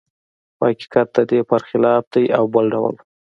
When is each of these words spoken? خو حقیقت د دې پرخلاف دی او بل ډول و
خو 0.55 0.63
حقیقت 0.71 1.07
د 1.15 1.17
دې 1.29 1.39
پرخلاف 1.49 2.03
دی 2.13 2.25
او 2.37 2.43
بل 2.53 2.65
ډول 2.73 2.95
و 2.99 3.03